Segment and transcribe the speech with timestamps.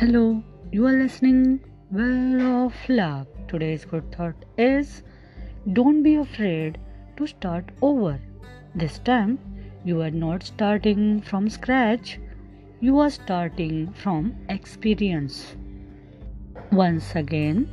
[0.00, 3.28] Hello, you are listening Well of Luck.
[3.48, 5.02] Today's good thought is
[5.72, 6.78] don't be afraid
[7.16, 8.20] to start over.
[8.74, 9.38] This time,
[9.84, 12.18] you are not starting from scratch,
[12.80, 15.56] you are starting from experience.
[16.72, 17.68] Once again,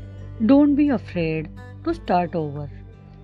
[0.46, 1.50] don't be afraid
[1.84, 2.70] to start over.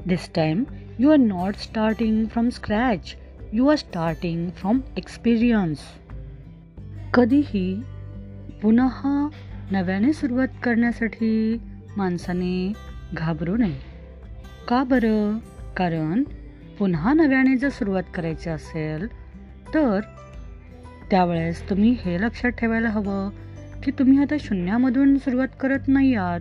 [0.06, 3.18] This time, you are not starting from scratch,
[3.52, 5.82] you are starting from experience.
[7.12, 7.84] कधीही
[8.65, 9.29] पुन्हा
[9.71, 11.61] नव्याने सुरुवात करण्यासाठी
[11.97, 12.73] माणसाने
[13.13, 13.79] घाबरू नये.
[14.69, 15.39] का बरं?
[15.77, 16.23] कारण
[16.79, 19.07] पुन्हा नव्याने जर सुरुवात करायची असेल
[19.75, 20.01] तर
[21.11, 23.31] त्यावेळेस तुम्ही हे लक्षात ठेवायला हवं
[23.83, 26.41] की तुम्ही आता शून्यामधून सुरुवात करत नाही आहात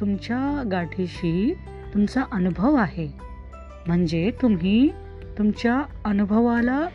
[0.00, 1.54] तुमच्या गाठीशी
[1.94, 3.08] तुमचा अनुभव आहे.
[3.86, 4.88] म्हणजे तुम्ही
[5.38, 6.88] तुमच्या अनुभवाला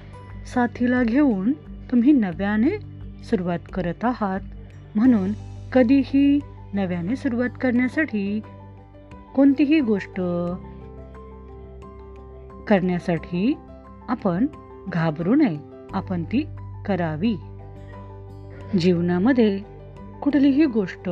[0.54, 1.52] साथीला घेऊन
[1.92, 4.40] तुम्ही नव्याने सुरुवात करत आहात.
[4.96, 5.32] म्हणून
[5.74, 6.40] कधीही
[6.74, 8.40] नव्याने सुरुवात करण्यासाठी
[9.36, 10.22] कोणतीही गोष्ट
[12.68, 13.54] करण्यासाठी
[14.08, 14.46] आपण
[14.88, 15.58] घाबरू नये.
[15.92, 16.46] आपण ती
[16.86, 17.36] करावी.
[18.80, 19.60] जीवनामध्ये
[20.22, 21.10] कुठलीही गोष्ट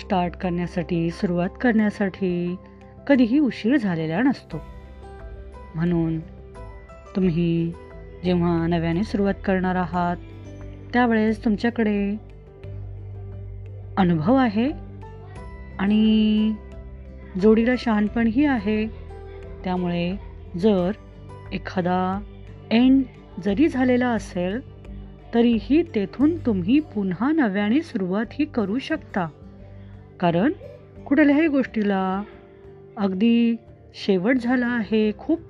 [0.00, 2.56] स्टार्ट करण्यासाठी सुरुवात करण्यासाठी
[3.08, 4.56] कधीही उशीर झालेला नसतो.
[5.74, 6.20] म्हणून
[7.16, 7.72] तुम्ही
[8.24, 10.16] जेव्हा नव्याने सुरुवात करणार आहात
[10.94, 12.16] त्यावेळेस तुमच्याकडे
[13.96, 14.70] अनुभव आहे
[15.78, 16.54] आणि
[17.42, 18.86] जोडीला शहाणपणही आहे.
[19.64, 20.16] त्यामुळे
[20.58, 20.90] जर
[21.52, 22.20] एखादा
[22.70, 23.02] एंड
[23.44, 24.60] जरी झालेला असेल
[25.34, 29.28] तरीही तेथून तुम्ही पुन्हा नव्याने सुरुवात ही करू शकता.
[30.20, 30.52] कारण
[31.06, 32.22] कुठल्याही गोष्टीला
[32.96, 33.56] अगदी
[33.94, 35.40] शेवट झाला आहे खूप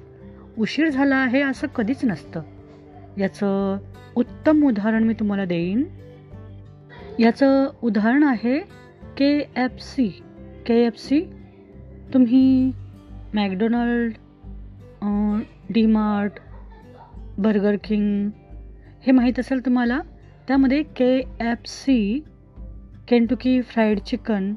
[0.59, 2.43] उशीर झाला आहे असं कधीच नसतं.
[3.19, 3.79] याचं
[4.17, 5.85] उत्तम उदाहरण मी तुम्हाला देईन.
[7.21, 8.59] याचं उदाहरण आहे
[9.19, 10.09] K F C.
[10.67, 11.21] K F C
[12.15, 12.73] तुम्ही
[13.35, 14.13] McDonald
[15.71, 16.33] D Mart
[17.39, 18.31] burger king
[19.07, 20.01] हे माहीत असेल तुम्हाला.
[20.49, 22.25] त्यामध्ये K F C
[23.09, 24.55] Kentucky fried chicken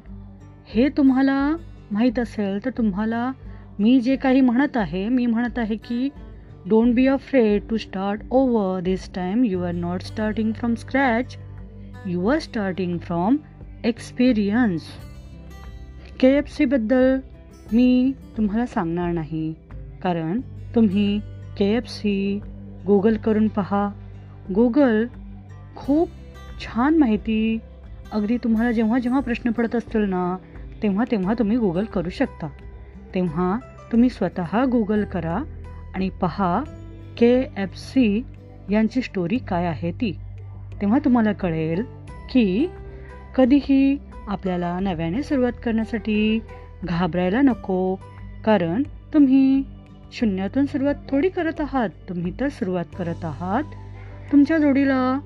[0.68, 1.56] हे तुम्हाला
[1.90, 2.64] माहीत असेल.
[2.64, 3.30] तर तुम्हाला
[3.78, 6.08] मी जे काही म्हणत आहे मी म्हणत आहे की
[6.68, 11.36] don't be afraid to start over this time you are not starting from scratch
[12.06, 13.36] you are starting from
[13.84, 14.82] experience
[16.20, 17.18] K F सीबद्दल
[17.72, 19.54] मी तुम्हाला सांगणार नाही.
[20.02, 20.40] कारण
[20.74, 21.20] तुम्ही
[21.58, 22.40] के एफ सी
[22.86, 23.88] गुगल करून पहा.
[24.54, 25.06] गुगल
[25.76, 26.08] खूप
[26.60, 27.58] छान माहिती
[28.12, 30.36] अगदी तुम्हाला जेव्हा जेव्हा प्रश्न पडत असतील ना
[30.82, 32.48] तेव्हा तेव्हा तुम्ही गुगल करू शकता.
[33.14, 33.58] तेव्हा
[33.92, 35.42] तुम्ही स्वतः गुगल करा.
[35.94, 36.62] आणि पहा
[37.18, 38.24] के एफ सी
[38.70, 40.16] यांची स्टोरी काय आहे ती.
[40.80, 41.82] तेव्हा तुम्हाला कळेल
[42.30, 42.66] की
[43.36, 46.40] कधीही आपल्याला नव्याने सुरुवात करण्यासाठी
[46.84, 47.94] घाबरायला नको
[48.44, 48.82] कारण
[49.14, 49.62] तुम्ही
[50.12, 51.88] शून्यातून सुरुवात थोडी करत आहात.
[52.08, 53.62] तुम्ही तर सुरुवात करत आहात.
[54.32, 55.18] तुमच्या जोडीला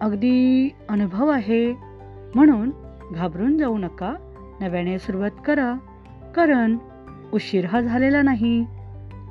[0.00, 1.72] अगदी अनुभव आहे.
[2.34, 2.70] म्हणून
[3.12, 4.14] घाबरून जाऊ नका.
[4.60, 5.74] नव्याने सुरुवात करा.
[6.34, 6.76] कारण
[7.32, 8.64] उशीर हा झालेला नाही.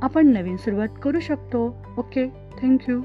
[0.06, 1.60] आपण नवीन सुरुवात करू शकतो.
[1.98, 2.28] Okay
[2.62, 3.02] thank you.